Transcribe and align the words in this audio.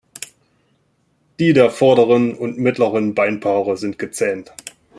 Die 1.39 1.53
der 1.53 1.69
vorderen 1.69 2.33
und 2.33 2.57
mittleren 2.57 3.13
Beinpaare 3.13 3.77
sind 3.77 3.99
gezähnt. 3.99 4.51